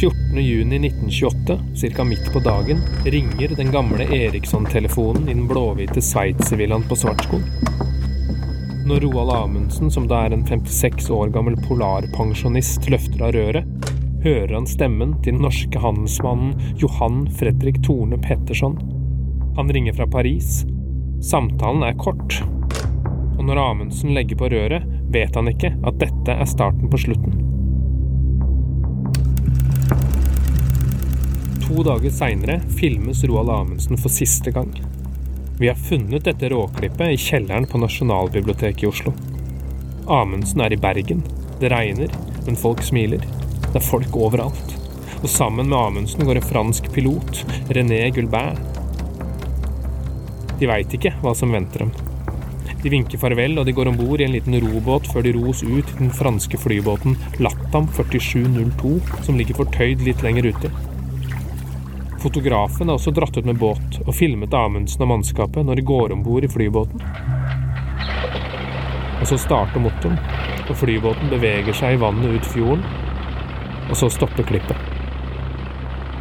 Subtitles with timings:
[0.00, 2.04] 14.6.1928, ca.
[2.04, 7.42] midt på dagen, ringer den gamle Eriksson-telefonen i den blåhvite sveitservillaen på Svartskog.
[8.86, 13.92] Når Roald Amundsen, som da er en 56 år gammel polarpensjonist, løfter av røret,
[14.24, 18.78] hører han stemmen til den norske handelsmannen Johan Fredrik Torne Petterson.
[19.60, 20.62] Han ringer fra Paris.
[21.20, 22.40] Samtalen er kort.
[23.36, 27.39] Og når Amundsen legger på røret, vet han ikke at dette er starten på slutten.
[31.70, 34.72] To dager seinere filmes Roald Amundsen for siste gang.
[35.58, 39.12] Vi har funnet dette råklippet i kjelleren på Nasjonalbiblioteket i Oslo.
[40.10, 41.22] Amundsen er i Bergen.
[41.60, 42.10] Det regner,
[42.48, 43.22] men folk smiler.
[43.68, 44.74] Det er folk overalt.
[45.20, 48.58] Og sammen med Amundsen går en fransk pilot, René Gulbert.
[50.58, 51.94] De veit ikke hva som venter dem.
[52.82, 55.62] De vinker farvel, og de går om bord i en liten robåt før de ros
[55.62, 60.76] ut til den franske flybåten Latam 4702, som ligger fortøyd litt lenger ute.
[62.20, 66.12] Fotografen er også dratt ut med båt og filmet Amundsen og mannskapet når de går
[66.12, 67.00] om bord i flybåten.
[69.20, 70.18] Og så starter motoren,
[70.66, 72.84] og flybåten beveger seg i vannet ut fjorden.
[73.88, 74.76] Og så stopper klippet.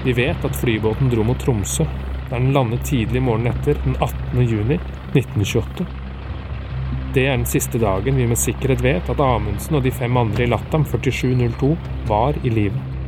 [0.05, 1.83] Vi vet at flybåten dro mot Tromsø,
[2.30, 4.45] der den landet tidlig morgenen etter, den 18.
[4.47, 4.77] juni
[5.11, 5.88] 1928.
[7.16, 10.45] Det er den siste dagen vi med sikkerhet vet at Amundsen og de fem andre
[10.45, 11.73] i Latam 4702
[12.08, 12.98] var i live.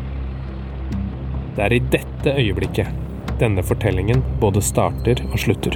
[1.56, 3.02] Det er i dette øyeblikket
[3.42, 5.76] denne fortellingen både starter og slutter.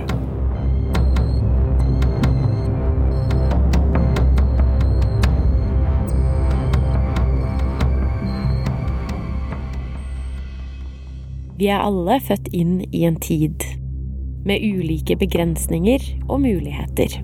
[11.56, 13.64] Vi er alle født inn i en tid
[14.45, 17.17] med ulike begrensninger og muligheter.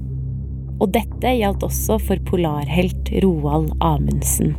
[0.82, 4.56] Og dette gjaldt også for polarhelt Roald Amundsen.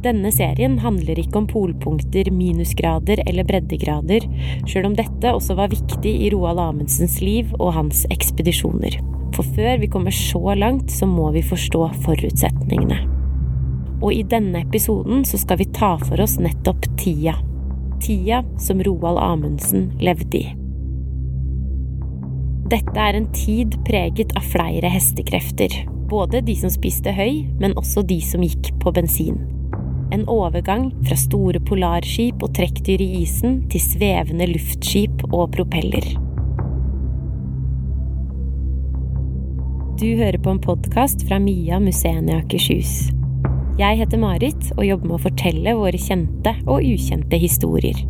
[0.00, 4.24] Denne serien handler ikke om polpunkter, minusgrader eller breddegrader,
[4.64, 8.96] sjøl om dette også var viktig i Roald Amundsens liv og hans ekspedisjoner.
[9.36, 13.02] For før vi kommer så langt, så må vi forstå forutsetningene.
[14.00, 17.36] Og i denne episoden så skal vi ta for oss nettopp tida.
[18.00, 20.46] Tida som Roald Amundsen levde i.
[22.70, 25.82] Dette er en tid preget av flere hestekrefter.
[26.08, 29.59] Både de som spiste høy, men også de som gikk på bensin.
[30.10, 36.08] En overgang fra store polarskip og trekkdyr i isen til svevende luftskip og propeller.
[40.00, 43.12] Du hører på en podkast fra Mia Museene Akershus.
[43.78, 48.02] Jeg heter Marit og jobber med å fortelle våre kjente og ukjente historier.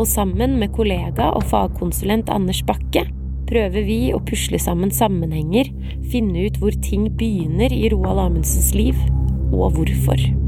[0.00, 3.04] Og sammen med kollega og fagkonsulent Anders Bakke
[3.50, 5.68] prøver vi å pusle sammen sammenhenger,
[6.08, 8.96] finne ut hvor ting begynner i Roald Amundsens liv,
[9.52, 10.39] og hvorfor.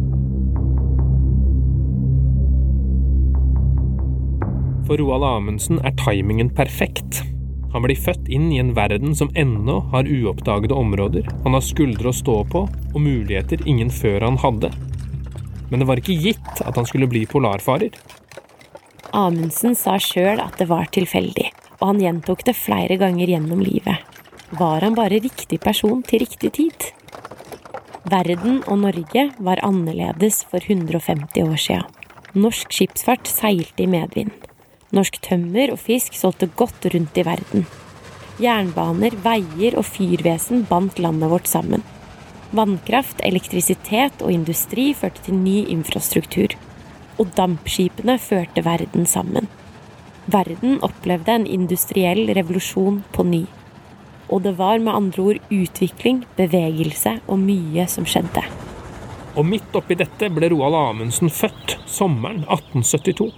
[4.87, 7.23] For Roald Amundsen er timingen perfekt.
[7.73, 11.29] Han blir født inn i en verden som ennå har uoppdagede områder.
[11.45, 14.73] Han har skuldre å stå på og muligheter ingen før han hadde.
[15.71, 17.95] Men det var ikke gitt at han skulle bli polarfarer.
[19.17, 24.05] Amundsen sa sjøl at det var tilfeldig, og han gjentok det flere ganger gjennom livet.
[24.59, 26.93] Var han bare riktig person til riktig tid?
[28.13, 31.83] Verden og Norge var annerledes for 150 år sia.
[32.37, 34.33] Norsk skipsfart seilte i medvind.
[34.93, 37.65] Norsk tømmer og fisk solgte godt rundt i verden.
[38.43, 41.85] Jernbaner, veier og fyrvesen bandt landet vårt sammen.
[42.53, 46.53] Vannkraft, elektrisitet og industri førte til ny infrastruktur.
[47.21, 49.49] Og dampskipene førte verden sammen.
[50.33, 53.43] Verden opplevde en industriell revolusjon på ny.
[54.29, 58.45] Og det var med andre ord utvikling, bevegelse og mye som skjedde.
[59.37, 63.33] Og midt oppi dette ble Roald Amundsen født sommeren 1872.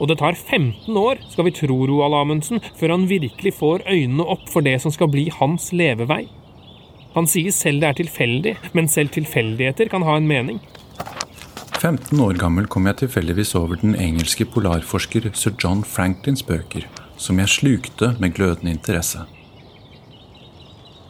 [0.00, 4.24] Og det tar 15 år, skal vi tro Roald Amundsen, før han virkelig får øynene
[4.24, 6.24] opp for det som skal bli hans levevei.
[7.14, 10.60] Han sier selv det er tilfeldig, men selv tilfeldigheter kan ha en mening.
[11.80, 16.84] 15 år gammel kom jeg tilfeldigvis over den engelske polarforsker sir John Franklins bøker,
[17.16, 19.24] som jeg slukte med glødende interesse.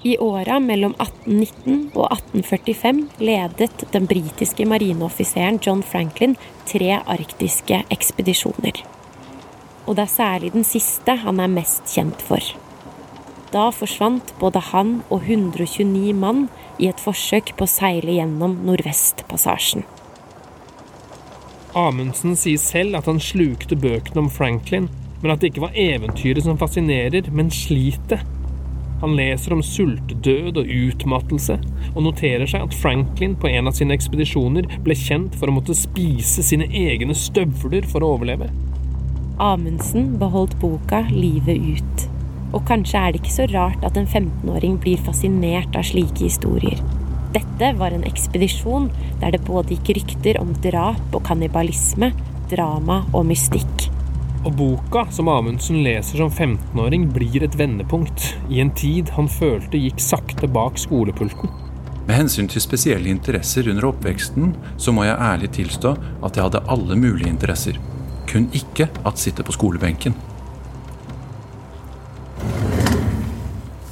[0.03, 8.81] I åra mellom 1819 og 1845 ledet den britiske marineoffiseren John Franklin tre arktiske ekspedisjoner.
[9.85, 12.41] Og det er særlig den siste han er mest kjent for.
[13.53, 16.47] Da forsvant både han og 129 mann
[16.79, 19.85] i et forsøk på å seile gjennom Nordvestpassasjen.
[21.77, 24.89] Amundsen sier selv at han slukte bøkene om Franklin,
[25.21, 28.25] men at det ikke var eventyret som fascinerer, men slitet
[29.01, 31.57] Han leser om sultdød og utmattelse,
[31.95, 35.77] og noterer seg at Franklin på en av sine ekspedisjoner ble kjent for å måtte
[35.77, 38.51] spise sine egne støvler for å overleve.
[39.41, 42.09] Amundsen beholdt boka livet ut.
[42.53, 46.83] Og kanskje er det ikke så rart at en 15-åring blir fascinert av slike historier.
[47.33, 48.91] Dette var en ekspedisjon
[49.23, 52.11] der det både gikk rykter om drap og kannibalisme,
[52.51, 53.87] drama og mystikk.
[54.41, 59.77] Og boka som Amundsen leser som 15-åring, blir et vendepunkt i en tid han følte
[59.77, 61.53] gikk sakte bak skolepulten.
[62.07, 65.93] Med hensyn til spesielle interesser under oppveksten, så må jeg ærlig tilstå
[66.25, 67.77] at jeg hadde alle mulige interesser.
[68.31, 70.17] Kun ikke at sitte på skolebenken.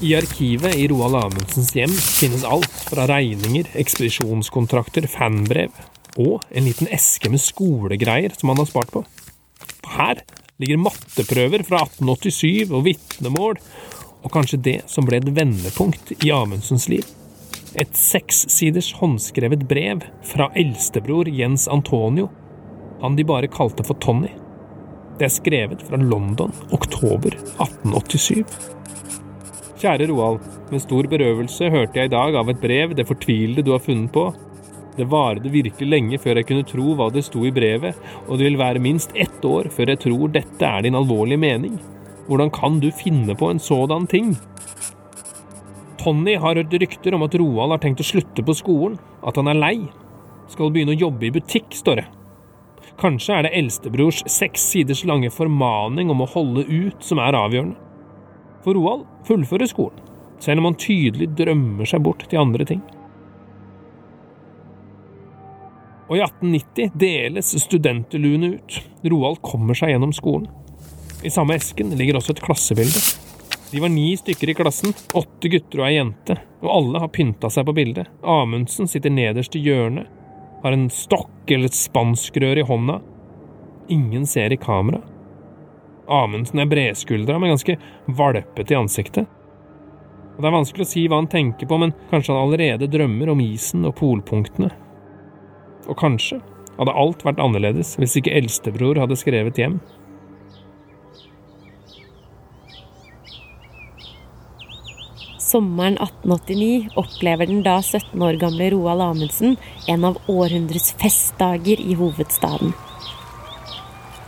[0.01, 5.75] I arkivet i Roald Amundsens hjem finnes alt fra regninger, ekspedisjonskontrakter, fanbrev
[6.19, 9.05] og en liten eske med skolegreier som han har spart på.
[9.95, 10.23] Her
[10.59, 13.61] ligger matteprøver fra 1887 og vitnemål,
[14.25, 17.07] og kanskje det som ble et vendepunkt i Amundsens liv.
[17.79, 22.29] Et sekssiders håndskrevet brev fra eldstebror Jens Antonio,
[23.03, 24.33] han de bare kalte for Tony.
[25.19, 28.43] Det er skrevet fra London, oktober 1887.
[29.79, 30.43] Kjære Roald,
[30.73, 34.11] med stor berøvelse hørte jeg i dag av et brev det fortvilede du har funnet
[34.15, 34.25] på,
[34.99, 37.97] det varte virkelig lenge før jeg kunne tro hva det sto i brevet,
[38.27, 41.79] og det vil være minst ett år før jeg tror dette er din alvorlige mening.
[42.27, 44.35] Hvordan kan du finne på en sådan ting?
[45.99, 49.51] Tony har hørt rykter om at Roald har tenkt å slutte på skolen, at han
[49.51, 49.77] er lei.
[50.51, 52.07] Skal begynne å jobbe i butikk, står det.
[52.99, 57.79] Kanskje er det eldstebrors seks siders lange formaning om å holde ut som er avgjørende.
[58.65, 60.03] For Roald fullfører skolen,
[60.43, 62.83] selv om han tydelig drømmer seg bort til andre ting
[66.09, 68.81] og i 1890 deles studenterluene ut.
[69.05, 70.49] Roald kommer seg gjennom skolen.
[71.23, 73.03] I samme esken ligger også et klassebilde.
[73.71, 77.51] De var ni stykker i klassen, åtte gutter og ei jente, og alle har pynta
[77.53, 78.09] seg på bildet.
[78.25, 80.09] Amundsen sitter nederst i hjørnet,
[80.63, 83.01] har en stokk eller et spanskrør i hånda.
[83.93, 85.03] Ingen ser i kamera.
[86.09, 87.77] Amundsen er bredskuldra, men ganske
[88.07, 89.29] valpete i ansiktet.
[90.37, 93.35] Og Det er vanskelig å si hva han tenker på, men kanskje han allerede drømmer
[93.35, 94.71] om isen og polpunktene.
[95.87, 96.41] Og kanskje
[96.79, 99.79] hadde alt vært annerledes hvis ikke eldstebror hadde skrevet hjem.
[105.49, 109.57] Sommeren 1889 opplever den da 17 år gamle Roald Amundsen
[109.89, 112.75] en av århundrets festdager i hovedstaden.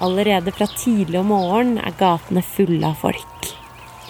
[0.00, 3.50] Allerede fra tidlig om morgenen er gatene fulle av folk.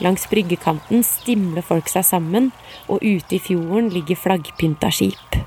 [0.00, 2.52] Langs bryggekanten stimler folk seg sammen,
[2.86, 5.40] og ute i fjorden ligger flaggpynta skip.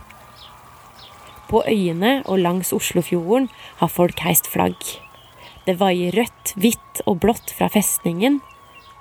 [1.49, 3.49] På øyene og langs Oslofjorden
[3.81, 4.77] har folk heist flagg.
[5.67, 8.41] Det vaier rødt, hvitt og blått fra festningen.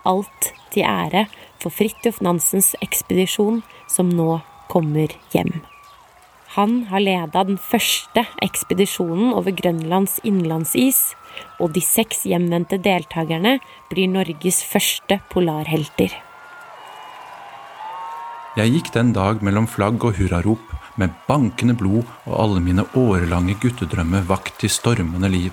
[0.06, 1.26] Alt til ære
[1.62, 4.40] for Fridtjof Nansens ekspedisjon, som nå
[4.72, 5.62] kommer hjem.
[6.52, 11.14] Han har leda den første ekspedisjonen over Grønlands innlandsis,
[11.56, 13.56] og de seks hjemvendte deltakerne
[13.88, 16.12] blir Norges første polarhelter.
[18.52, 23.56] Jeg gikk den dag mellom flagg og hurrarop med bankende blod og alle mine årelange
[23.62, 25.52] guttedrømmer vakt til stormende liv.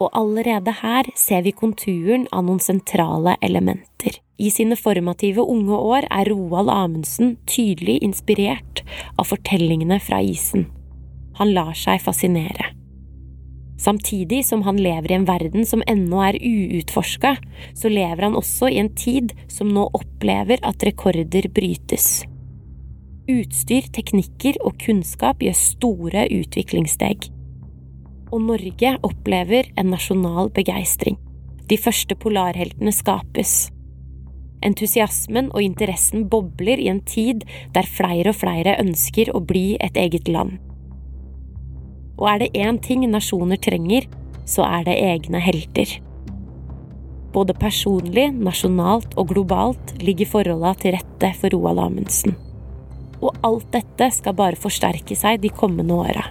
[0.00, 4.16] Og allerede her ser vi konturen av noen sentrale elementer.
[4.40, 8.80] I sine formative unge år er Roald Amundsen tydelig inspirert
[9.20, 10.70] av fortellingene fra isen.
[11.36, 12.72] Han lar seg fascinere.
[13.80, 17.36] Samtidig som han lever i en verden som ennå er uutforska,
[17.72, 22.26] så lever han også i en tid som nå opplever at rekorder brytes.
[23.30, 27.30] Utstyr, teknikker og kunnskap gjør store utviklingssteg.
[28.30, 31.16] Og Norge opplever en nasjonal begeistring.
[31.70, 33.70] De første polarheltene skapes.
[34.66, 39.96] Entusiasmen og interessen bobler i en tid der flere og flere ønsker å bli et
[39.96, 40.58] eget land.
[42.20, 44.06] Og er det én ting nasjoner trenger,
[44.44, 45.96] så er det egne helter.
[47.32, 52.36] Både personlig, nasjonalt og globalt ligger forholda til rette for Roald Amundsen.
[53.22, 56.26] Og alt dette skal bare forsterke seg de kommende åra.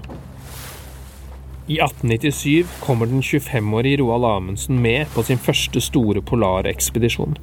[1.70, 7.38] I 1897 kommer den 25-årige Roald Amundsen med på sin første store polarekspedisjon.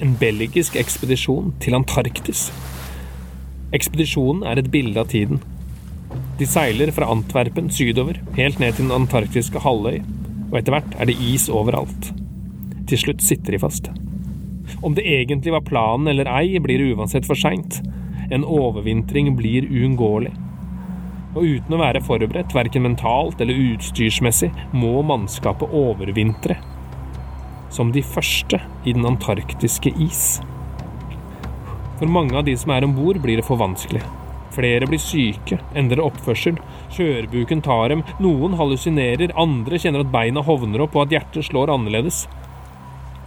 [0.00, 2.48] En belgisk ekspedisjon til Antarktis.
[3.74, 5.42] Ekspedisjonen er et bilde av tiden,
[6.38, 10.02] de seiler fra Antwerpen sydover, helt ned til den antarktiske halvøy,
[10.50, 12.10] og etter hvert er det is overalt.
[12.86, 13.88] Til slutt sitter de fast.
[14.82, 17.80] Om det egentlig var planen eller ei, blir det uansett for seint.
[18.30, 20.34] En overvintring blir uunngåelig.
[21.36, 26.56] Og uten å være forberedt, verken mentalt eller utstyrsmessig, må mannskapet overvintre.
[27.70, 30.40] som de første i den antarktiske is.
[31.98, 34.00] For mange av de som er om bord, blir det for vanskelig.
[34.56, 36.56] Flere blir syke, endrer oppførsel,
[36.96, 41.72] Kjørebuken tar dem, noen hallusinerer, andre kjenner at beina hovner opp og at hjertet slår
[41.74, 42.22] annerledes.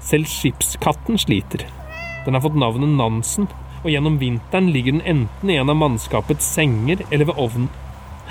[0.02, 1.68] Selv skipskatten sliter.
[2.26, 3.50] Den har fått navnet Nansen,
[3.84, 7.70] og gjennom vinteren ligger den enten i en av mannskapets senger eller ved ovnen.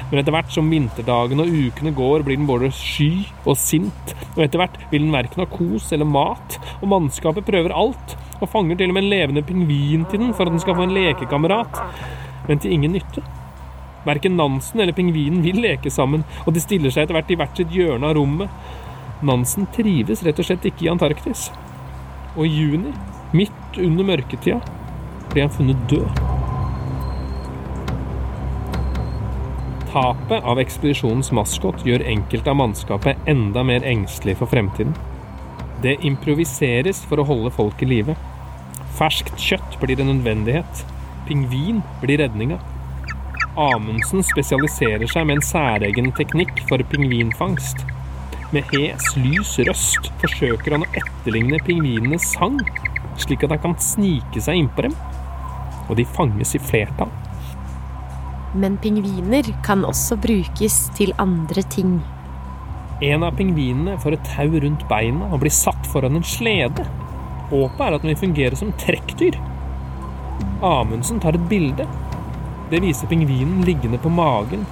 [0.08, 4.44] Men etter hvert som vinterdagene og ukene går, blir den både sky og sint, og
[4.44, 8.78] etter hvert vil den verken ha kos eller mat, og mannskapet prøver alt, og fanger
[8.78, 11.82] til og med en levende pingvin til den for at den skal få en lekekamerat,
[12.48, 13.22] men til ingen nytte.
[14.08, 17.58] Verken Nansen eller pingvinen vil leke sammen, og de stiller seg etter hvert i hvert
[17.58, 18.52] sitt hjørne av rommet.
[19.26, 21.48] Nansen trives rett og slett ikke i Antarktis.
[22.36, 22.94] Og i juni,
[23.36, 24.60] midt under mørketida,
[25.32, 26.22] blir han funnet død.
[29.88, 34.94] Tapet av ekspedisjonens maskot gjør enkelte av mannskapet enda mer engstelig for fremtiden.
[35.82, 38.16] Det improviseres for å holde folk i live.
[38.98, 40.84] Ferskt kjøtt blir en nødvendighet.
[41.28, 42.56] Pingvin blir redninga.
[43.58, 47.82] Amundsen spesialiserer seg med en særegen teknikk for pingvinfangst.
[48.54, 52.56] Med hes, lys røst forsøker han å etterligne pingvinenes sang,
[53.20, 54.94] slik at han kan snike seg innpå dem.
[55.88, 57.12] Og de fanges i flertall.
[58.56, 61.98] Men pingviner kan også brukes til andre ting.
[63.04, 66.88] En av pingvinene får et tau rundt beina og blir satt foran en slede.
[67.52, 69.36] Håpet er at den vil fungere som trekkdyr.
[70.64, 71.86] Amundsen tar et bilde.
[72.70, 74.66] Det viser pingvinen liggende på magen.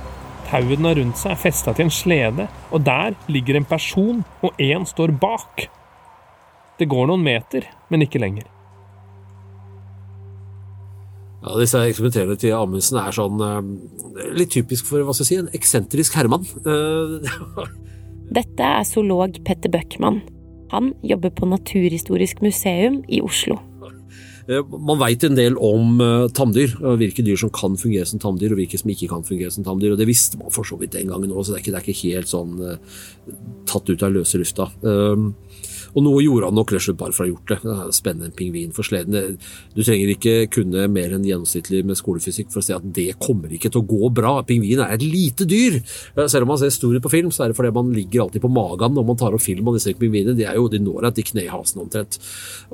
[0.50, 4.20] Tauet den har rundt seg, er festa til en slede, og der ligger en person,
[4.46, 5.66] og én står bak.
[6.78, 8.46] Det går noen meter, men ikke lenger.
[11.46, 13.61] Ja, disse eksperimenterende til Amundsen er sånn uh,
[14.35, 16.46] litt typisk for hva skal jeg si, en eksentrisk herremann.
[16.66, 17.23] Uh,
[18.37, 20.25] Dette er zoolog Petter Bøckmann.
[20.73, 23.61] Han jobber på Naturhistorisk museum i Oslo.
[24.47, 26.00] Uh, man veit en del om
[26.37, 29.67] tamdyr, hvilke dyr som kan fungere som tamdyr, og hvilke som ikke kan fungere som
[29.67, 29.95] tamdyr.
[29.95, 31.81] og Det visste man for så vidt den gangen òg, så det er, ikke, det
[31.81, 34.71] er, ikke, helt sånn tatt ut av løse lufta.
[35.95, 37.59] Og noe gjorde han nok slett bare for å ha gjort det.
[37.64, 39.38] det er spennende pingvin for sleden.
[39.75, 43.52] Du trenger ikke kunne mer enn gjennomsnittlig med skolefysikk for å si at det kommer
[43.52, 44.38] ikke til å gå bra.
[44.47, 45.80] Pingvin er et lite dyr.
[46.26, 48.52] Selv om man ser store på film, så er det fordi man ligger alltid på
[48.52, 50.37] magen når man tar opp film av disse pingvinene.
[50.38, 52.18] De, er jo, de når deg til knehasen omtrent.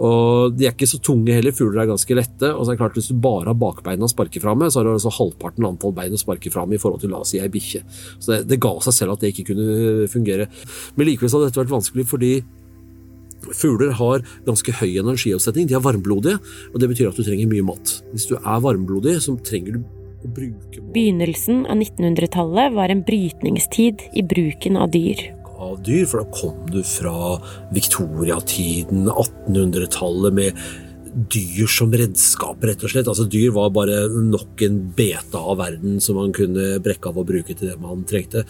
[0.03, 2.53] Og de er ikke så tunge heller, fugler er ganske lette.
[2.53, 4.81] Og så er det klart, hvis du bare har bakbeina å sparke fra med, så
[4.81, 7.33] har du altså halvparten antall bein å sparke fra med i forhold til la oss
[7.33, 7.85] si ei bikkje.
[8.19, 10.49] Så det, det ga seg selv at det ikke kunne fungere.
[10.97, 12.35] Men likevel så hadde dette vært vanskelig fordi
[13.51, 16.39] Fugler har ganske høy energiavsetning, de er varmblodige,
[16.73, 17.97] og det betyr at du trenger mye mat.
[18.13, 20.93] Hvis du er varmblodig, så trenger du å bruke mat.
[20.95, 25.27] Begynnelsen av 1900-tallet var en brytningstid i bruken av dyr.
[25.63, 27.37] Av dyr, for da kom du fra
[27.75, 30.65] viktoriatiden, 1800-tallet med
[31.13, 33.09] dyr som redskap, rett og slett.
[33.11, 37.29] Altså Dyr var bare nok en bete av verden som man kunne brekke av og
[37.29, 38.47] bruke til det man trengte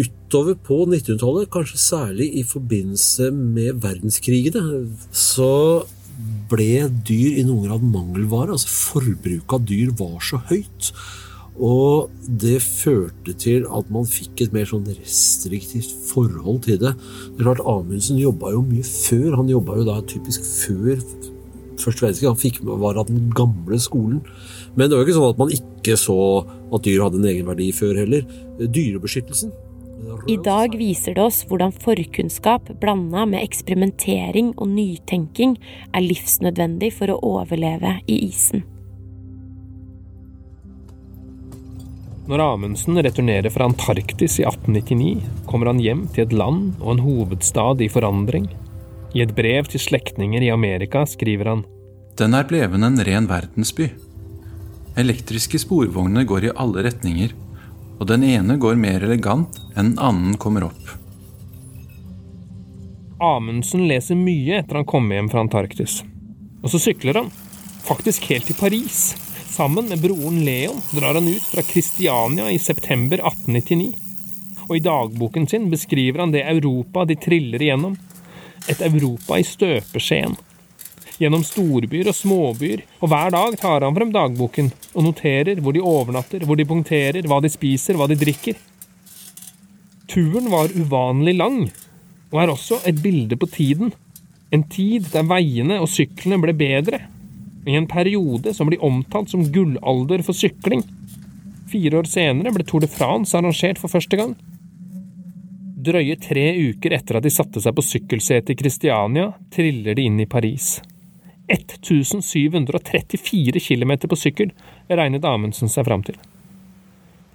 [0.00, 5.86] utover på 1900-tallet, kanskje særlig i forbindelse med verdenskrigene, så
[6.50, 8.54] ble dyr i noen grad mangelvare.
[8.54, 10.92] Altså forbruket av dyr var så høyt.
[11.60, 16.94] Og det førte til at man fikk et mer sånn restriktivt forhold til det.
[16.96, 19.34] Det er klart Amundsen jobba jo mye før.
[19.36, 21.02] Han jobba jo da typisk før
[21.80, 22.30] første verdenskrig.
[22.30, 24.22] Han fikk med var av den gamle skolen.
[24.74, 26.20] Men det var jo ikke sånn at man ikke så
[26.70, 28.24] at dyr hadde en egenverdi før heller.
[28.60, 29.52] Dyrebeskyttelsen
[30.26, 35.56] i dag viser det oss hvordan forkunnskap blanda med eksperimentering og nytenking
[35.92, 38.64] er livsnødvendig for å overleve i isen.
[42.30, 47.02] Når Amundsen returnerer fra Antarktis i 1899, kommer han hjem til et land og en
[47.02, 48.46] hovedstad i forandring.
[49.18, 51.64] I et brev til slektninger i Amerika skriver han
[52.20, 53.88] Den er bleven en ren verdensby.
[55.00, 57.34] Elektriske sporvogner går i alle retninger,
[58.00, 60.96] og den ene går mer elegant enn den annen kommer opp.
[63.20, 66.00] Amundsen leser mye etter han kommer hjem fra Antarktis.
[66.64, 67.28] Og så sykler han,
[67.84, 69.10] faktisk helt til Paris.
[69.50, 73.90] Sammen med broren Leon drar han ut fra Kristiania i september 1899.
[74.70, 77.98] Og i dagboken sin beskriver han det Europa de triller igjennom.
[78.70, 80.38] Et Europa i støpeskjeen
[81.20, 85.84] gjennom storbyer og småbyer, og hver dag tar han frem dagboken og noterer hvor de
[85.84, 88.58] overnatter, hvor de punkterer, hva de spiser, hva de drikker.
[90.10, 91.60] Turen var uvanlig lang,
[92.32, 93.92] og er også et bilde på tiden.
[94.50, 97.04] En tid der veiene og syklene ble bedre,
[97.68, 100.82] i en periode som blir omtalt som gullalder for sykling.
[101.70, 104.32] Fire år senere ble Tour de France arrangert for første gang.
[105.80, 110.18] Drøye tre uker etter at de satte seg på sykkelsetet i Kristiania, triller de inn
[110.20, 110.78] i Paris.
[111.50, 114.52] 1734 km på sykkel
[114.88, 116.16] regnet Amundsen seg fram til.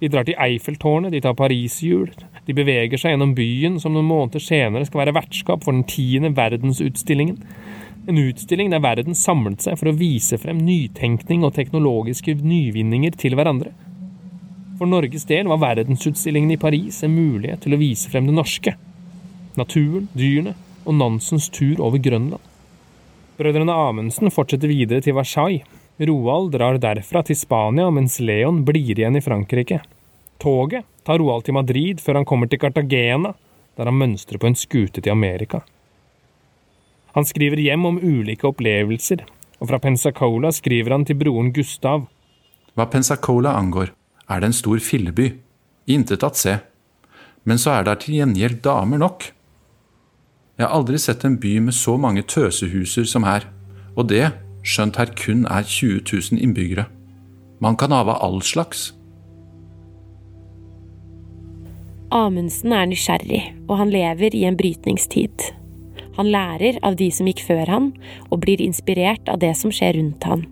[0.00, 2.10] De drar til Eiffeltårnet, de tar Pariserhjul,
[2.46, 6.34] de beveger seg gjennom byen som noen måneder senere skal være vertskap for den tiende
[6.36, 7.40] verdensutstillingen.
[8.06, 13.34] En utstilling der verden samlet seg for å vise frem nytenkning og teknologiske nyvinninger til
[13.34, 13.72] hverandre.
[14.76, 18.76] For Norges del var verdensutstillingen i Paris en mulighet til å vise frem det norske.
[19.56, 20.54] Naturen, dyrene
[20.84, 22.44] og Nansens tur over Grønland.
[23.36, 25.64] Brødrene Amundsen fortsetter videre til Versailles.
[26.00, 29.82] Roald drar derfra til Spania, mens Leon blir igjen i Frankrike.
[30.40, 33.34] Toget tar Roald til Madrid før han kommer til Cartagena,
[33.76, 35.60] der han mønstrer på en skute til Amerika.
[37.16, 39.24] Han skriver hjem om ulike opplevelser,
[39.60, 42.08] og fra Pensacola skriver han til broren Gustav.
[42.76, 43.92] Hva Pensacola angår,
[44.28, 45.30] er det en stor filleby.
[45.88, 46.58] Intet at se.
[47.44, 49.30] Men så er der til gjengjeld damer nok.
[50.56, 53.44] Jeg har aldri sett en by med så mange tøsehuser som her,
[53.96, 54.30] og det
[54.64, 56.86] skjønt her kun er 20 000 innbyggere.
[57.60, 58.90] Man kan ha av all slags.
[62.14, 65.44] Amundsen er nysgjerrig, og han lever i en brytningstid.
[66.16, 67.90] Han lærer av de som gikk før han,
[68.30, 70.46] og blir inspirert av det som skjer rundt han.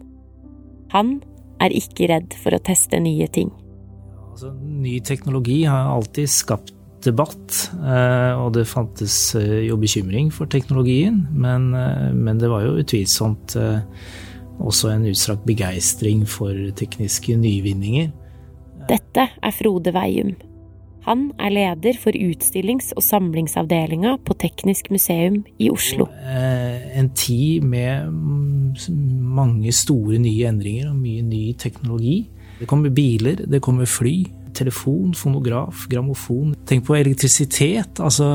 [0.92, 1.16] Han
[1.64, 3.54] er ikke redd for å teste nye ting.
[4.34, 6.73] Altså, ny teknologi har alltid skapt
[7.04, 12.64] debatt, eh, og det fantes eh, jo bekymring for teknologien, men, eh, men det var
[12.66, 13.56] jo utvilsomt
[14.54, 18.12] også en utstrakt begeistring for tekniske nyvinninger.
[18.88, 20.34] Dette er Frode Veium.
[21.04, 26.06] Han er leder for utstillings- og samlingsavdelinga på Teknisk museum i Oslo.
[26.24, 28.08] En tid med
[29.34, 32.22] mange store nye endringer og mye ny teknologi.
[32.60, 34.22] Det kommer biler, det kommer fly,
[34.54, 36.54] telefon, fonograf, grammofon.
[36.68, 38.26] Tenk på elektrisitet, altså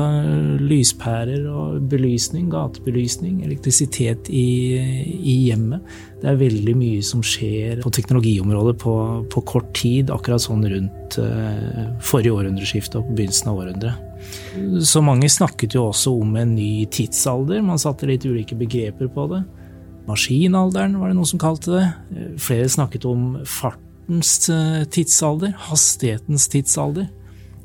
[0.60, 3.40] lyspærer og belysning, gatebelysning.
[3.46, 4.46] Elektrisitet i,
[5.20, 5.86] i hjemmet.
[6.20, 8.94] Det er veldig mye som skjer på teknologiområdet på,
[9.32, 14.06] på kort tid, akkurat sånn rundt uh, forrige århundreskifte og på begynnelsen av århundret.
[14.84, 19.26] Så mange snakket jo også om en ny tidsalder, man satte litt ulike begreper på
[19.32, 19.44] det.
[20.08, 21.86] Maskinalderen var det noen som kalte det.
[22.42, 23.80] Flere snakket om fart
[24.10, 27.08] fartens eh, tidsalder, hastighetens tidsalder.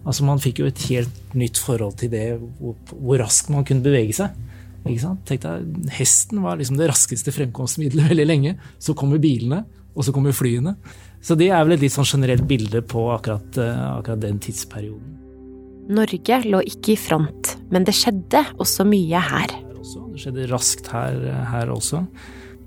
[0.05, 3.81] Altså Man fikk jo et helt nytt forhold til det, hvor, hvor raskt man kunne
[3.81, 4.29] bevege seg.
[4.85, 5.25] Ikke sant?
[5.25, 8.55] Tenk deg, Hesten var liksom det raskeste fremkomstmiddelet veldig lenge.
[8.77, 9.63] Så kommer bilene,
[9.95, 10.75] og så kommer flyene.
[11.21, 15.13] Så det er vel et litt sånn generelt bilde på akkurat, eh, akkurat den tidsperioden.
[15.89, 19.51] Norge lå ikke i front, men det skjedde også mye her.
[19.75, 21.17] Det skjedde raskt her,
[21.51, 22.05] her også.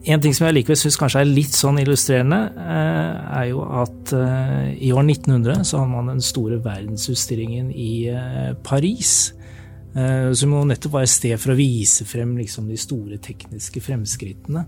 [0.06, 4.12] En ting som jeg likevel syns kanskje er litt sånn illustrerende, eh, er jo at
[4.14, 9.34] eh, i år 1900 så hadde man den store verdensutstillingen i eh, Paris.
[9.98, 14.60] Som jo nettopp var et sted for å vise frem liksom de store tekniske fremskrittene.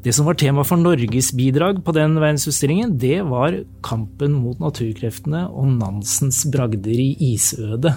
[0.00, 5.42] Det som var tema for Norges bidrag på den verdensutstillingen, det var kampen mot naturkreftene
[5.50, 7.92] og Nansens bragder i isødet.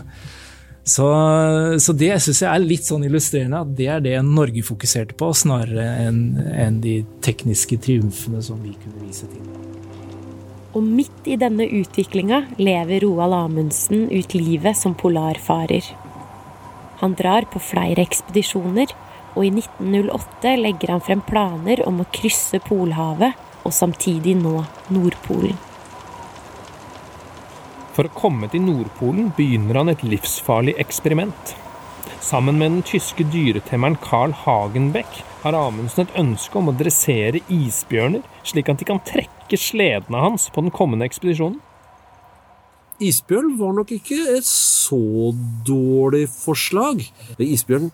[0.88, 1.06] Så,
[1.84, 5.34] så det syns jeg er litt sånn illustrerende, at det er det Norge fokuserte på,
[5.36, 6.21] snarere enn
[6.56, 9.43] en de tekniske triumfene som vi kunne vise til.
[10.78, 15.84] Og midt i denne utviklinga lever Roald Amundsen ut livet som polarfarer.
[17.02, 18.93] Han drar på flere ekspedisjoner,
[19.36, 23.36] og i 1908 legger han frem planer om å krysse Polhavet
[23.67, 24.62] og samtidig nå
[24.93, 25.58] Nordpolen.
[27.98, 31.56] For å komme til Nordpolen begynner han et livsfarlig eksperiment.
[32.22, 38.22] Sammen med den tyske dyretemmeren Carl Hagenbeck har Amundsen et ønske om å dressere isbjørner,
[38.46, 41.58] slik at de kan trekke sledene hans på den kommende ekspedisjonen.
[43.02, 45.34] Isbjørn var nok ikke et så
[45.66, 47.02] dårlig forslag.
[47.42, 47.90] Isbjørn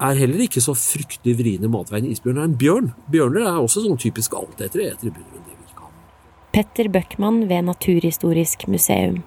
[0.00, 2.08] er heller ikke så fryktelig vriene matveien.
[2.08, 2.90] Isbjørn er en bjørn.
[3.12, 4.96] Bjørner er også sånn typisk altetere.
[6.56, 9.18] Petter Bøckmann ved Naturhistorisk museum.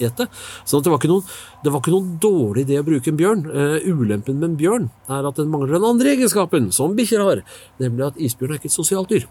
[0.00, 0.28] Ete.
[0.64, 1.24] Så det var, noen,
[1.64, 3.42] det var, ikke noen, dårlig idé å bruke en bjørn.
[3.50, 7.42] Uh, ulempen med en bjørn er at den mangler den andre egenskapen som bikkjer har,
[7.82, 9.26] nemlig at isbjørn er ikke et sosialt dyr.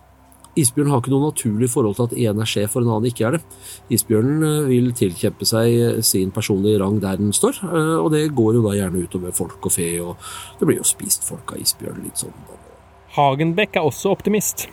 [0.59, 3.29] Isbjørn har ikke noe naturlig forhold til at en er sjef og en annen ikke
[3.29, 3.41] er det.
[3.95, 7.62] Isbjørnen eh, vil tilkjempe seg eh, sin personlige rang der den står,
[8.03, 10.19] og det går jo da gjerne utover folk og fe, og
[10.59, 12.35] det blir jo spist folk av isbjørn litt sånn.
[13.15, 14.67] Hagenbeck er også optimist.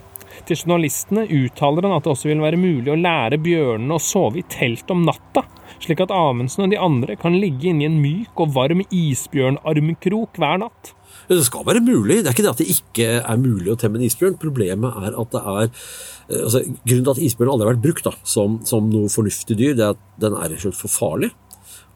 [0.47, 4.43] Til journalistene uttaler han at det også vil være mulig å lære bjørnene å sove
[4.43, 5.47] i telt om natta,
[5.83, 10.41] slik at Amundsen og de andre kan ligge inne i en myk og varm isbjørnarmkrok
[10.41, 10.93] hver natt.
[11.27, 12.21] Det skal være mulig.
[12.23, 14.37] Det er ikke det at det ikke er mulig å temme en isbjørn.
[14.43, 18.07] Problemet er at det er eh, altså, Grunnen til at isbjørn aldri har vært brukt
[18.07, 21.33] da, som, som, noe fornuftig dyr, det er at den er rett og for farlig.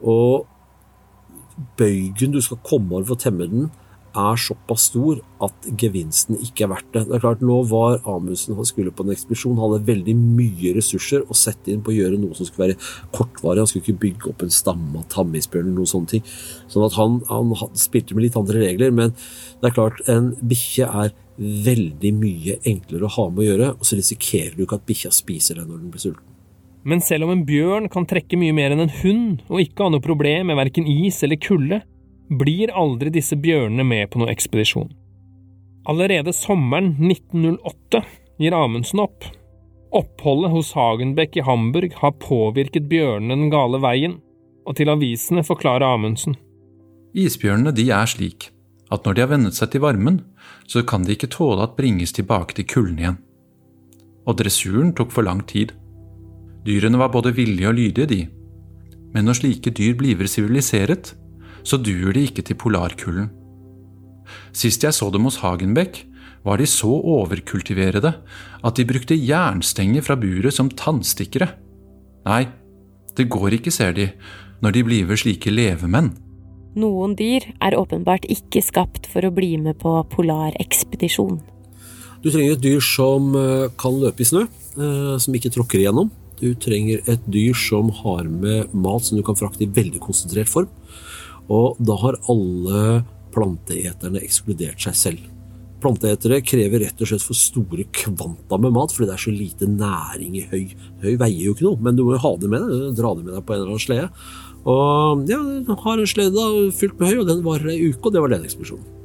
[0.01, 0.49] Og
[1.79, 3.71] bøygen du skal komme over for å temme den,
[4.17, 7.03] er såpass stor at gevinsten ikke er verdt det.
[7.09, 11.25] Det er klart, Nå var Amundsen han skulle på en ekspedisjon, hadde veldig mye ressurser
[11.27, 12.79] å sette inn på å gjøre noe som skulle være
[13.17, 13.63] kortvarig.
[13.63, 16.25] Han skulle ikke bygge opp en stamme av tammisbjørn eller noen sånne ting.
[16.73, 18.95] Sånn at han, han, spilte med litt andre regler.
[18.95, 19.15] Men
[19.61, 23.87] det er klart, en bikkje er veldig mye enklere å ha med å gjøre, og
[23.89, 26.27] så risikerer du ikke at bikkja spiser deg når den blir sulten.
[26.89, 29.93] Men selv om en bjørn kan trekke mye mer enn en hund, og ikke ha
[29.93, 31.83] noe problem med verken is eller kulde,
[32.31, 34.91] blir aldri disse bjørnene med på noen ekspedisjon.
[35.91, 38.03] Allerede sommeren 1908
[38.41, 39.27] gir Amundsen opp.
[39.91, 44.21] Oppholdet hos Hagenbeck i Hamburg har påvirket bjørnene den gale veien,
[44.67, 46.37] og til avisene forklarer Amundsen.
[47.17, 48.53] Isbjørnene de er slik
[48.91, 50.21] at når de har vennet seg til varmen,
[50.67, 53.19] så kan de ikke tåle at bringes tilbake til kulden igjen.
[54.27, 55.73] Og dressuren tok for lang tid.
[56.67, 58.21] Dyrene var både villige og lydige, de.
[59.15, 61.15] Men når slike dyr blir siviliseret,
[61.63, 63.31] så duer de ikke til polarkulden.
[64.55, 66.05] Sist jeg så dem hos Hagenbeck,
[66.47, 68.15] var de så overkultiverede
[68.65, 71.51] at de brukte jernstenger fra buret som tannstikkere.
[72.25, 72.47] Nei,
[73.17, 74.09] det går ikke, ser de,
[74.65, 76.15] når de blir ved slike levemenn.
[76.79, 81.41] Noen dyr er åpenbart ikke skapt for å bli med på polarekspedisjon.
[82.21, 86.13] Du trenger et dyr som eh, kan løpe i snø, eh, som ikke tråkker igjennom.
[86.41, 90.49] Du trenger et dyr som har med mat som du kan frakte i veldig konsentrert
[90.53, 90.71] form.
[91.51, 93.03] Og da har alle
[93.35, 95.29] planteeterne ekskludert seg selv.
[95.81, 99.69] Planteetere krever rett og slett for store kvanta med mat fordi det er så lite
[99.71, 100.75] næring i høy.
[101.01, 102.87] Høy veier jo ikke noe, men du må jo ha det med deg.
[102.99, 104.09] Dra det med deg på en eller annen slede.
[104.69, 105.41] Og ja,
[105.87, 108.45] har en slede fylt med høy, og den varer ei uke, og det var den
[108.45, 108.97] ekspedisjonen.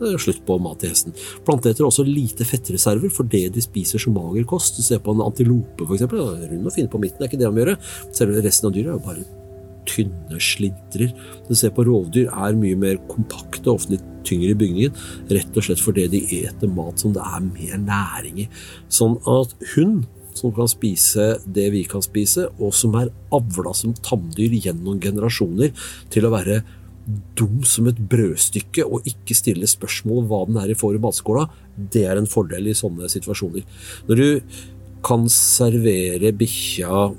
[0.00, 1.16] Slutt på mat til hesten.
[1.44, 4.78] Planteetere har også lite fettreserver for det de spiser som mager kost.
[4.86, 6.06] Se på en antilope, f.eks.
[6.14, 7.92] Rund og fin på midten, det er ikke det de gjør.
[8.16, 9.39] Selve resten av dyret er jo bare
[9.90, 11.12] tynne slintrer.
[11.48, 14.96] Du ser på rovdyr er mye mer kompakte, ofte litt tyngre i bygningen,
[15.32, 18.48] rett og slett fordi de eter mat som det er mer næring i.
[18.92, 23.94] Sånn at hund som kan spise det vi kan spise, og som er avla som
[24.06, 25.74] tamdyr gjennom generasjoner
[26.12, 26.60] til å være
[27.38, 31.02] dum som et brødstykke og ikke stille spørsmål om hva den er i får i
[31.02, 33.64] matskåla, det er en fordel i sånne situasjoner.
[34.08, 34.28] Når du
[35.04, 37.10] kan servere bikkja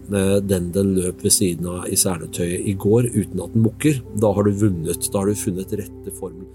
[0.47, 4.33] den den løp ved siden av i seletøyet i går, uten at den mukker, da
[4.35, 5.09] har du vunnet.
[5.11, 6.47] Da har du funnet rette formel.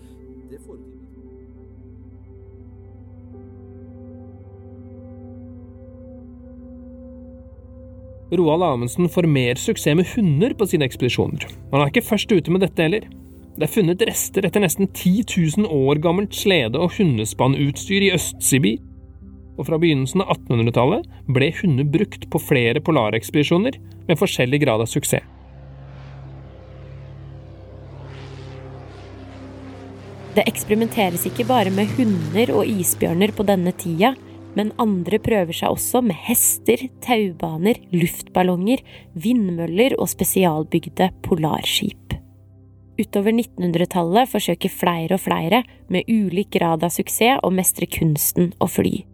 [8.36, 11.46] Roald Amundsen får mer suksess med hunder på sine ekspedisjoner.
[11.70, 13.06] Han er ikke først ute med dette heller.
[13.56, 15.12] Det er funnet rester etter nesten 10
[15.62, 18.82] 000 år gammelt slede- og hundespannutstyr i Øst-Sibir
[19.56, 24.90] og fra begynnelsen av 1800-tallet ble hunder brukt på flere polarekspedisjoner med forskjellig grad av
[24.90, 25.24] suksess.
[30.36, 34.10] Det eksperimenteres ikke bare med hunder og isbjørner på denne tida,
[34.56, 38.82] men andre prøver seg også med hester, taubaner, luftballonger,
[39.16, 42.16] vindmøller og spesialbygde polarskip.
[43.00, 48.68] Utover 1900-tallet forsøker flere og flere, med ulik grad av suksess, å mestre kunsten å
[48.68, 49.04] fly.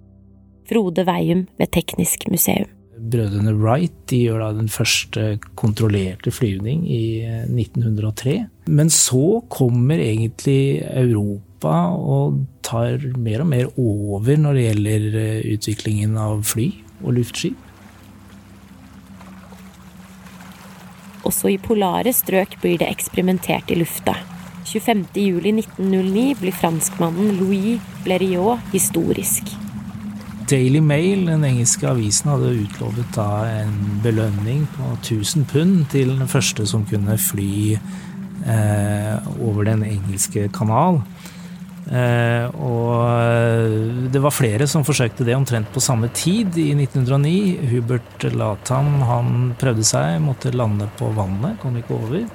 [0.68, 2.70] Frode Veium ved Teknisk museum.
[3.02, 8.34] Brødrene Wright gjør da den første kontrollerte flyvning i 1903.
[8.36, 15.18] Eh, Men så kommer egentlig Europa og tar mer og mer over når det gjelder
[15.18, 16.68] eh, utviklingen av fly
[17.02, 17.58] og luftskip.
[21.26, 24.14] Også i polare strøk blir det eksperimentert i lufta.
[24.66, 29.50] 25.07.1909 blir franskmannen Louis Blériot historisk.
[30.52, 33.28] Daily Mail, den engelske avisen, hadde utlovet da
[33.62, 40.50] en belønning på 1000 pund til den første som kunne fly eh, over den engelske
[40.52, 41.00] kanal.
[41.88, 47.72] Eh, og det var flere som forsøkte det omtrent på samme tid, i 1909.
[47.72, 52.26] Hubert Latham han prøvde seg, måtte lande på vannet, kom ikke over.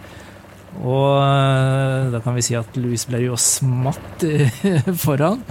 [0.84, 4.26] Og eh, da kan vi si at Louis Blériot smatt
[5.06, 5.42] foran,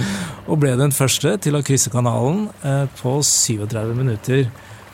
[0.47, 4.47] og ble den første til å krysse kanalen eh, på 37 minutter.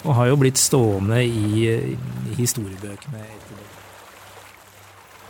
[0.02, 1.68] Og har jo blitt stående i,
[2.34, 3.22] historiebøkene.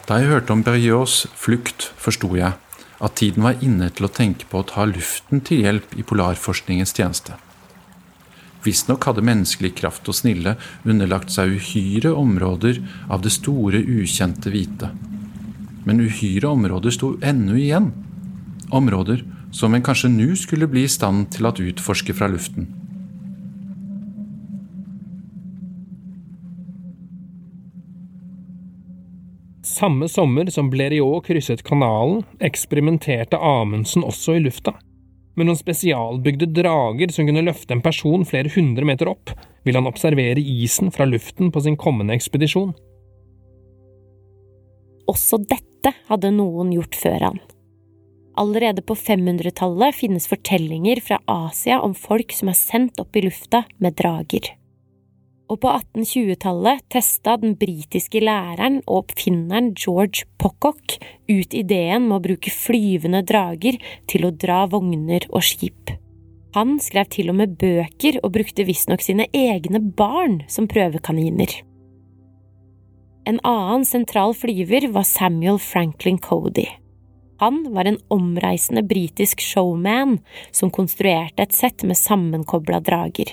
[0.08, 2.56] Da jeg hørte om Berriots flukt, forsto jeg
[3.02, 6.94] at tiden var inne til å tenke på å ta luften til hjelp i polarforskningens
[6.96, 7.36] tjeneste.
[8.62, 10.54] Visstnok hadde menneskelig kraft og snille
[10.86, 12.78] underlagt seg uhyre områder
[13.10, 14.92] av det store, ukjente hvite.
[15.82, 17.90] Men uhyre områder sto ennå igjen.
[18.70, 22.70] Områder som en kanskje nå skulle bli i stand til å utforske fra luften.
[29.66, 34.76] Samme sommer som Blériot krysset kanalen, eksperimenterte Amundsen også i lufta.
[35.34, 39.32] Med noen spesialbygde drager som kunne løfte en person flere hundre meter opp,
[39.64, 42.74] vil han observere isen fra luften på sin kommende ekspedisjon.
[45.08, 47.40] Også dette hadde noen gjort før han.
[48.38, 53.64] Allerede på 500-tallet finnes fortellinger fra Asia om folk som er sendt opp i lufta
[53.82, 54.52] med drager.
[55.50, 60.96] Og på 1820-tallet testa den britiske læreren og oppfinneren George Pocock
[61.28, 65.92] ut ideen med å bruke flyvende drager til å dra vogner og skip.
[66.56, 71.62] Han skrev til og med bøker og brukte visstnok sine egne barn som prøvekaniner.
[73.28, 76.66] En annen sentral flyver var Samuel Franklin Cody.
[77.42, 80.18] Han var en omreisende britisk showman
[80.50, 83.32] som konstruerte et sett med sammenkobla drager.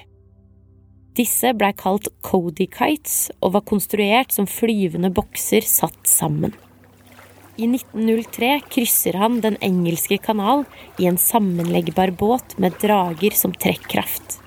[1.17, 6.54] Disse blei kalt Cody Kites og var konstruert som flyvende bokser satt sammen.
[7.60, 10.63] I 1903 krysser han Den engelske kanal
[10.98, 14.38] i en sammenleggbar båt med drager som trekkraft.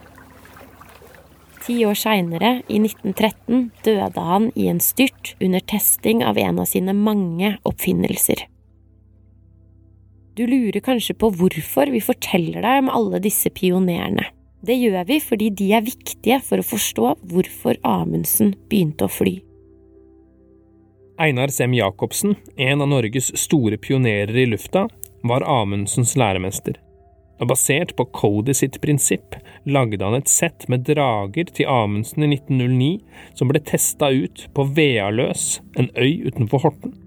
[1.63, 6.67] Ti år seinere, i 1913, døde han i en styrt under testing av en av
[6.67, 8.49] sine mange oppfinnelser.
[10.35, 14.25] Du lurer kanskje på hvorfor vi forteller deg om alle disse pionerene.
[14.63, 19.41] Det gjør vi fordi de er viktige for å forstå hvorfor Amundsen begynte å fly.
[21.23, 24.87] Einar Sem Jacobsen, en av Norges store pionerer i lufta,
[25.27, 26.79] var Amundsens læremester.
[27.43, 29.35] Og basert på Cody sitt prinsipp
[29.67, 32.91] lagde han et sett med drager til Amundsen i 1909
[33.39, 37.02] som ble testa ut på Vealøs, en øy utenfor Horten.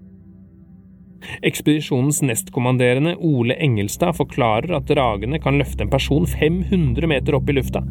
[1.42, 7.56] Ekspedisjonens nestkommanderende Ole Engelstad forklarer at dragene kan løfte en person 500 meter opp i
[7.58, 7.82] lufta.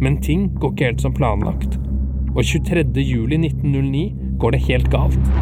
[0.00, 1.78] Men ting går ikke helt som planlagt,
[2.34, 2.84] og 23.
[3.02, 4.04] juli 1909
[4.38, 5.32] går det helt galt.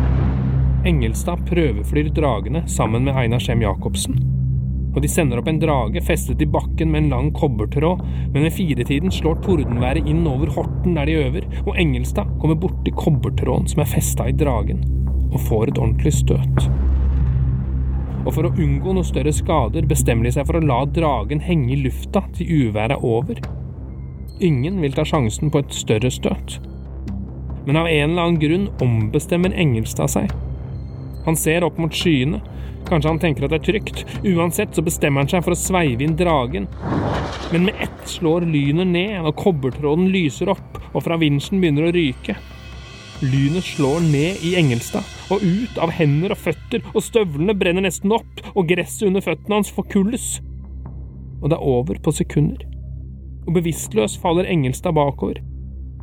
[0.87, 4.17] Engelstad prøveflyr dragene sammen med Einar Skjem Jacobsen.
[4.97, 8.01] Og de sender opp en drage festet i bakken med en lang kobbertråd,
[8.33, 12.95] men ved firetiden slår tordenværet inn over Horten der de øver, og Engelstad kommer borti
[12.97, 14.81] kobbertråden som er festa i dragen
[15.27, 16.69] og får et ordentlig støt.
[18.27, 21.73] Og for å unngå noe større skader bestemmer de seg for å la dragen henge
[21.77, 23.39] i lufta til uværet er over.
[24.43, 26.59] Ingen vil ta sjansen på et større støt.
[27.67, 30.35] Men av en eller annen grunn ombestemmer Engelstad seg.
[31.27, 32.43] Han ser opp mot skyene.
[32.87, 34.05] Kanskje han tenker at det er trygt.
[34.23, 36.69] Uansett så bestemmer han seg for å sveive inn dragen.
[37.51, 41.95] Men med ett slår lynet ned, og kobbertråden lyser opp, og fra vinsjen begynner å
[41.97, 42.37] ryke.
[43.25, 48.15] Lynet slår ned i Engelstad, og ut av hender og føtter, og støvlene brenner nesten
[48.15, 50.27] opp, og gresset under føttene hans forkulles.
[51.43, 52.63] Og det er over på sekunder.
[53.47, 55.43] Og bevisstløs faller Engelstad bakover.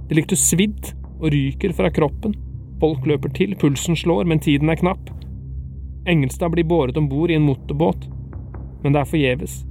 [0.08, 2.36] Det lukter svidd og ryker fra kroppen.
[2.84, 5.12] Folk løper til, pulsen slår, men tiden er knapp.
[6.10, 8.10] Engelstad blir båret om bord i en motorbåt,
[8.84, 9.62] men det er forgjeves.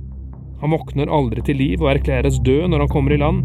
[0.62, 3.44] Han våkner aldri til liv og erklæres død når han kommer i land,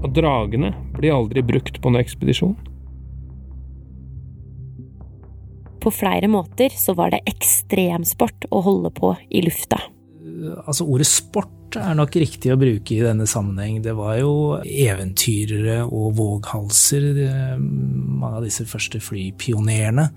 [0.00, 2.56] og dragene blir aldri brukt på noen ekspedisjon.
[5.80, 9.80] På flere måter så var det ekstremsport å holde på i lufta.
[10.66, 13.80] Altså Ordet sport er nok riktig å bruke i denne sammenheng.
[13.84, 14.32] Det var jo
[14.64, 17.10] eventyrere og våghalser,
[17.60, 20.10] mange av disse første flypionerene.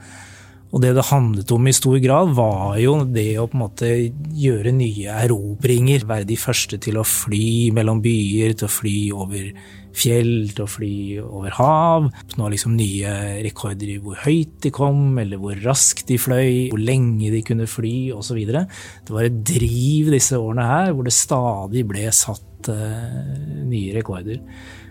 [0.74, 3.90] Og det det handlet om i stor grad, var jo det å på en måte
[4.34, 6.08] gjøre nye erobringer.
[6.10, 9.52] Være de første til å fly mellom byer, til å fly over
[9.94, 12.08] fjell, til å fly over hav.
[12.40, 13.14] Nå liksom nye
[13.46, 17.70] rekorder i hvor høyt de kom, eller hvor raskt de fløy, hvor lenge de kunne
[17.70, 18.42] fly osv.
[18.42, 23.22] Det var et driv disse årene her hvor det stadig ble satt uh,
[23.70, 24.42] nye rekorder.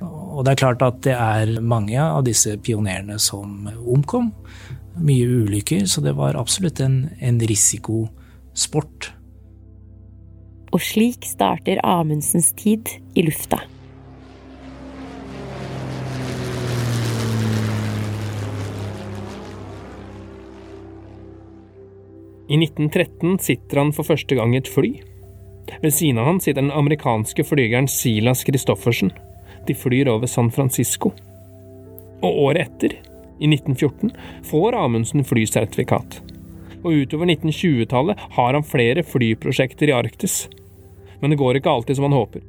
[0.03, 4.31] Og det er klart at det er mange av disse pionerene som omkom.
[5.01, 9.13] Mye ulykker, så det var absolutt en, en risikosport.
[10.73, 13.61] Og slik starter Amundsens tid i lufta.
[22.53, 24.91] I 1913 sitter han for første gang i et fly.
[25.81, 29.13] Ved siden av han sitter den amerikanske flygeren Silas Christoffersen.
[29.65, 31.15] De flyr over San Francisco.
[32.23, 32.99] Og året etter,
[33.43, 34.13] i 1914,
[34.47, 36.21] får Amundsen flysertifikat.
[36.83, 40.47] Og utover 1920-tallet har han flere flyprosjekter i Arktis.
[41.21, 42.47] Men det går ikke alltid som han håper.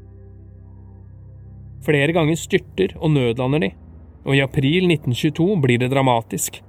[1.84, 3.71] Flere ganger styrter og nødlander de,
[4.23, 6.62] og i april 1922 blir det dramatisk.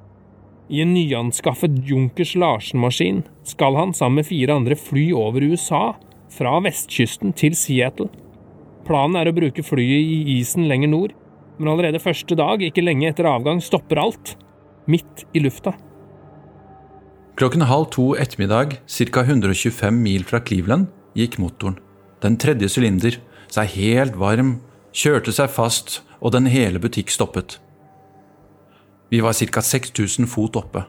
[0.68, 5.92] I en nyanskaffet Junkers Larsen-maskin skal han sammen med fire andre fly over USA,
[6.34, 8.08] fra vestkysten til Seattle.
[8.88, 11.12] Planen er å bruke flyet i isen lenger nord,
[11.58, 14.34] men allerede første dag, ikke lenge etter avgang, stopper alt.
[14.90, 15.72] Midt i lufta.
[17.38, 19.24] Klokken halv to ettermiddag, ca.
[19.24, 21.78] 125 mil fra Cleveland, gikk motoren.
[22.22, 23.18] Den tredje sylinder,
[23.50, 24.58] seg helt varm,
[24.94, 27.58] kjørte seg fast, og den hele butikk stoppet.
[29.10, 29.62] Vi var ca.
[29.62, 30.84] 6000 fot oppe.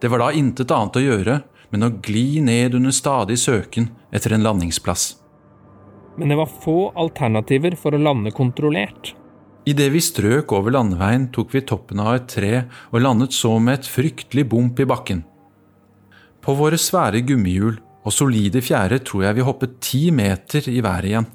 [0.00, 4.34] Det var da intet annet å gjøre men å gli ned under stadig søken etter
[4.34, 5.14] en landingsplass.
[6.20, 9.14] Men det var få alternativer for å lande kontrollert.
[9.68, 12.54] Idet vi strøk over landeveien, tok vi toppen av et tre
[12.90, 15.22] og landet så med et fryktelig bump i bakken.
[16.40, 21.10] På våre svære gummihjul og solide fjære tror jeg vi hoppet ti meter i været
[21.10, 21.28] igjen.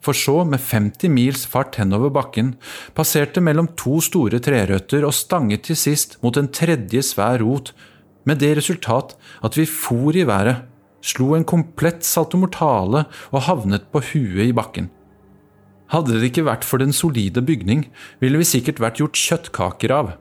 [0.00, 2.54] For så, med 50 mils fart henover bakken,
[2.96, 7.74] passerte mellom to store trerøtter og stanget til sist mot en tredje svær rot
[8.24, 9.12] med det resultat
[9.44, 10.64] at vi for i været,
[11.00, 14.90] slo en komplett saltomortale og havnet på huet i bakken.
[15.90, 17.88] Hadde det ikke vært for den solide bygning,
[18.22, 20.12] ville vi sikkert vært gjort kjøttkaker av.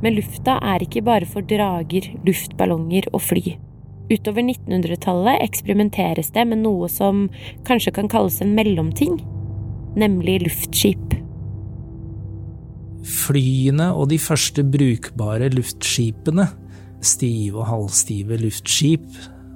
[0.00, 3.58] Men lufta er ikke bare for drager, luftballonger og fly.
[4.10, 7.28] Utover 1900-tallet eksperimenteres det med noe som
[7.68, 9.20] kanskje kan kalles en mellomting,
[9.98, 11.16] nemlig luftskip.
[13.10, 16.46] Flyene og de første brukbare luftskipene,
[17.00, 19.06] stive og halvstive luftskip,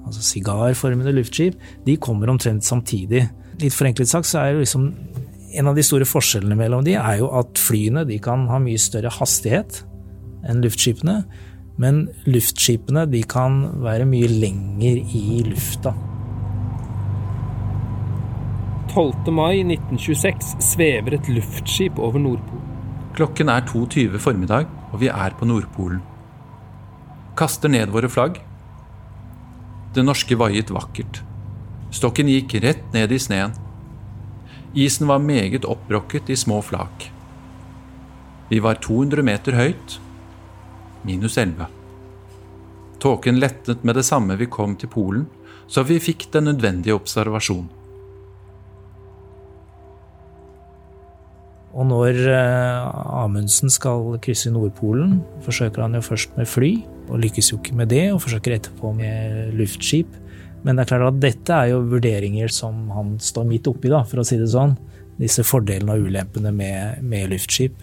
[0.05, 3.27] altså sigarformede luftskip, de kommer omtrent samtidig.
[3.61, 4.89] Litt forenklet sagt så er jo liksom
[5.55, 8.81] en av de store forskjellene mellom de er jo at flyene de kan ha mye
[8.81, 9.85] større hastighet
[10.49, 11.21] enn luftskipene.
[11.81, 15.95] Men luftskipene de kan være mye lenger i lufta.
[18.95, 19.33] 12.
[19.35, 22.69] mai 1926 svever et luftskip over Nordpolen.
[23.17, 25.99] Klokken er 2.20 formiddag, og vi er på Nordpolen.
[27.35, 28.39] Kaster ned våre flagg.
[29.99, 31.25] Det norske vaiet vakkert.
[31.91, 33.59] Stokken gikk rett ned i sneen.
[34.79, 37.11] Isen var meget oppbrokket i små flak.
[38.47, 40.01] Vi var 200 meter høyt,
[41.03, 41.67] minus 11.
[43.03, 45.27] Tåken lettet med det samme vi kom til Polen,
[45.67, 47.73] så vi fikk den nødvendige observasjon.
[51.75, 56.73] Og når eh, Amundsen skal krysse Nordpolen, forsøker han jo først med fly,
[57.11, 60.13] og lykkes jo ikke med det, og forsøker etterpå med luftskip.
[60.65, 64.05] Men det er klart at dette er jo vurderinger som han står midt oppi, da,
[64.09, 64.77] for å si det sånn.
[65.19, 67.83] Disse fordelene og ulempene med, med luftskip.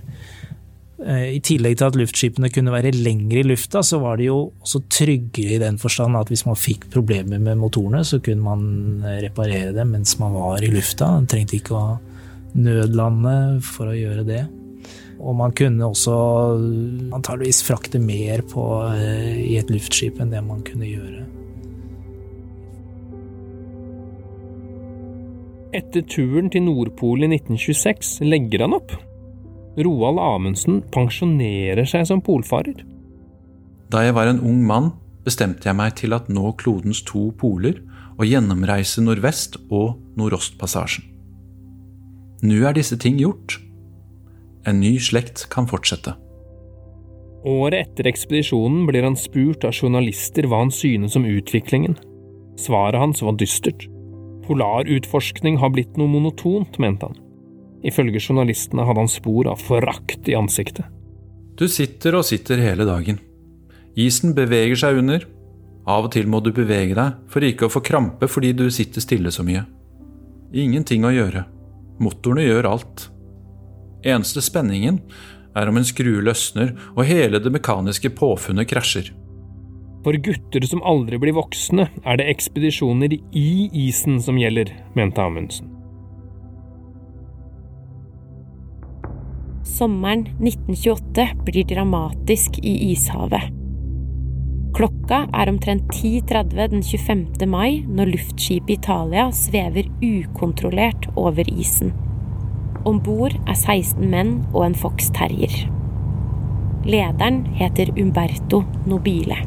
[1.04, 4.40] Eh, I tillegg til at luftskipene kunne være lengre i lufta, så var de jo
[4.64, 9.04] også tryggere i den forstand at hvis man fikk problemer med motorene, så kunne man
[9.28, 11.12] reparere dem mens man var i lufta.
[11.20, 11.84] Man trengte ikke å
[12.58, 14.42] nødlande for å gjøre det.
[15.22, 16.16] Og man kunne også
[17.14, 18.64] antageligvis frakte mer på,
[18.96, 21.26] eh, i et luftskip enn det man kunne gjøre.
[25.74, 28.92] Etter turen til Nordpolen i 1926 legger han opp.
[29.80, 32.82] Roald Amundsen pensjonerer seg som polfarer.
[33.92, 34.92] Da jeg var en ung mann,
[35.24, 37.80] bestemte jeg meg til at nå klodens to poler
[38.18, 41.11] og gjennomreise nordvest- og nordostpassasjen.
[42.42, 43.60] Nå er disse ting gjort.
[44.66, 46.16] En ny slekt kan fortsette.
[47.46, 51.98] Året etter ekspedisjonen blir han spurt av journalister hva han synes om utviklingen.
[52.62, 53.88] Svaret hans var dystert.
[54.46, 57.18] Polarutforskning har blitt noe monotont, mente han.
[57.86, 60.86] Ifølge journalistene hadde han spor av forakt i ansiktet.
[61.58, 63.18] Du sitter og sitter hele dagen.
[63.98, 65.26] Isen beveger seg under.
[65.90, 69.02] Av og til må du bevege deg for ikke å få krampe fordi du sitter
[69.02, 69.66] stille så mye.
[70.54, 71.46] Ingenting å gjøre.
[72.00, 73.08] Motorene gjør alt.
[74.08, 75.02] Eneste spenningen
[75.58, 79.12] er om en skrue løsner og hele det mekaniske påfunnet krasjer.
[80.02, 83.50] For gutter som aldri blir voksne, er det ekspedisjoner i
[83.84, 85.70] isen som gjelder, mente Amundsen.
[89.62, 93.61] Sommeren 1928 blir dramatisk i ishavet.
[94.72, 97.48] Klokka er omtrent 10.30 den 25.
[97.52, 101.92] mai når luftskipet Italia svever ukontrollert over isen.
[102.88, 105.58] Om bord er 16 menn og en Fox Terrier.
[106.88, 109.42] Lederen heter Umberto Nobile.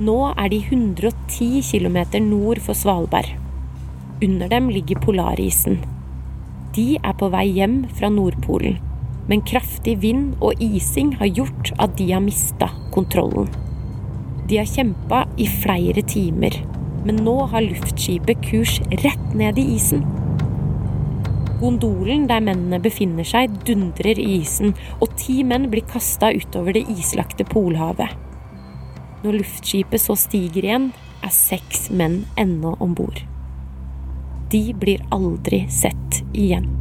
[0.00, 3.28] Nå er de 110 km nord for Svalbard.
[4.24, 5.82] Under dem ligger polarisen.
[6.72, 8.80] De er på vei hjem fra Nordpolen,
[9.28, 13.50] men kraftig vind og ising har gjort at de har mista kontrollen.
[14.48, 16.56] De har kjempa i flere timer,
[17.04, 20.02] men nå har luftskipet kurs rett ned i isen.
[21.60, 26.86] Gondolen der mennene befinner seg, dundrer i isen, og ti menn blir kasta utover det
[26.88, 28.16] islagte Polhavet.
[29.20, 30.90] Når luftskipet så stiger igjen,
[31.20, 33.20] er seks menn ennå om bord.
[34.50, 36.79] De blir aldri sett igjen.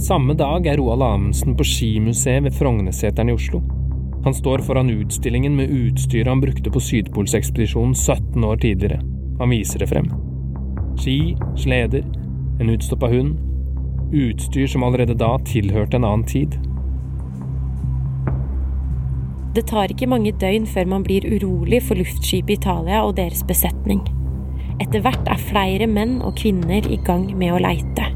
[0.00, 3.58] Samme dag er Roald Amundsen på skimuseet ved Frognerseteren i Oslo.
[4.24, 9.02] Han står foran utstillingen med utstyret han brukte på Sydpolsekspedisjonen 17 år tidligere.
[9.38, 10.08] Han viser det frem.
[10.96, 12.06] Ski, sleder,
[12.60, 13.34] en utstoppa hund.
[14.16, 16.56] Utstyr som allerede da tilhørte en annen tid.
[19.52, 24.00] Det tar ikke mange døgn før man blir urolig for luftskipet Italia og deres besetning.
[24.80, 28.09] Etter hvert er flere menn og kvinner i gang med å leite.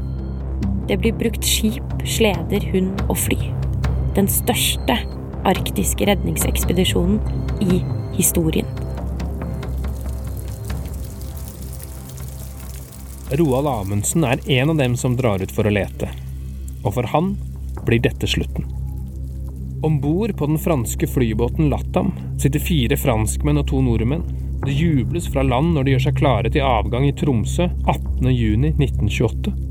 [0.87, 3.39] Det blir brukt skip, sleder, hund og fly.
[4.13, 4.99] Den største
[5.45, 7.17] arktiske redningsekspedisjonen
[7.65, 7.79] i
[8.13, 8.69] historien.
[13.33, 16.11] Roald Amundsen er en av dem som drar ut for å lete.
[16.85, 17.33] Og for han
[17.87, 18.69] blir dette slutten.
[19.81, 24.23] Om bord på den franske flybåten Latam sitter fire franskmenn og to nordmenn.
[24.61, 29.64] Det jubles fra land når de gjør seg klare til avgang i Tromsø 18.6.1928.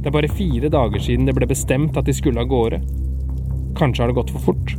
[0.00, 2.78] Det er bare fire dager siden det ble bestemt at de skulle av gårde.
[3.76, 4.72] Kanskje har det gått for fort.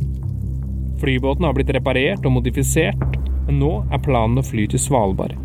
[0.98, 5.36] Flybåten har blitt reparert og modifisert, men nå er planen å fly til Svalbard.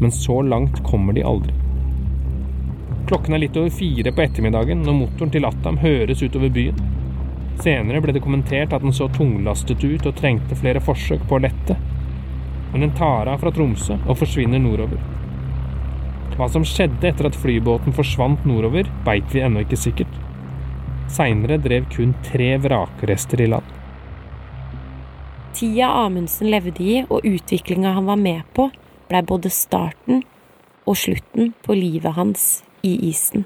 [0.00, 1.52] Men så langt kommer de aldri.
[3.08, 6.80] Klokken er litt over fire på ettermiddagen når motoren til Attam høres utover byen.
[7.60, 11.44] Senere ble det kommentert at den så tunglastet ut og trengte flere forsøk på å
[11.44, 11.76] lette.
[12.72, 15.00] Men den tar av fra Tromsø og forsvinner nordover.
[16.38, 20.12] Hva som skjedde etter at flybåten forsvant nordover, veit vi ennå ikke sikkert.
[21.10, 23.66] Seinere drev kun tre vrakrester i land.
[25.58, 28.68] Tida Amundsen levde i og utviklinga han var med på,
[29.10, 30.22] blei både starten
[30.86, 32.48] og slutten på livet hans
[32.86, 33.42] i isen.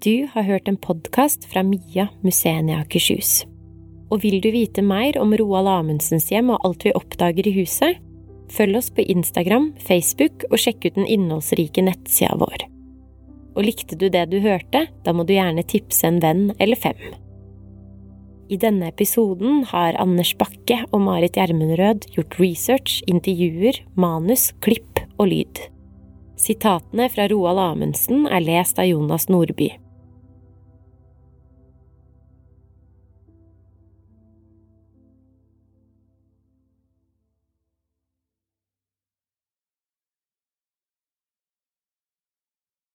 [0.00, 3.42] Du har hørt en podkast fra Mia Museene i Akershus.
[4.08, 7.98] Og vil du vite mer om Roald Amundsens hjem og alt vi oppdager i huset?
[8.48, 12.64] Følg oss på Instagram, Facebook og sjekk ut den innholdsrike nettsida vår.
[13.58, 16.96] Og likte du det du hørte, da må du gjerne tipse en venn eller fem.
[18.48, 25.28] I denne episoden har Anders Bakke og Marit Gjermundrød gjort research, intervjuer, manus, klipp og
[25.34, 25.60] lyd.
[26.40, 29.68] Sitatene fra Roald Amundsen er lest av Jonas Nordby.